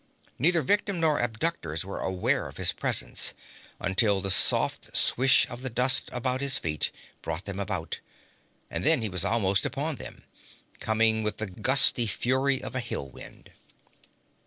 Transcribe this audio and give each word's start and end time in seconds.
Neither 0.39 0.63
victim 0.63 0.99
nor 0.99 1.19
abductors 1.21 1.85
were 1.85 1.99
aware 1.99 2.47
of 2.47 2.57
his 2.57 2.73
presence 2.73 3.35
until 3.79 4.19
the 4.19 4.31
soft 4.31 4.97
swish 4.97 5.47
of 5.47 5.61
the 5.61 5.69
dust 5.69 6.09
about 6.11 6.41
his 6.41 6.57
feet 6.57 6.91
brought 7.21 7.45
them 7.45 7.59
about, 7.59 7.99
and 8.71 8.83
then 8.83 9.03
he 9.03 9.09
was 9.09 9.23
almost 9.23 9.63
upon 9.63 9.97
them, 9.97 10.23
coming 10.79 11.21
with 11.21 11.37
the 11.37 11.45
gusty 11.45 12.07
fury 12.07 12.63
of 12.63 12.73
a 12.73 12.79
hill 12.79 13.09
wind. 13.11 13.51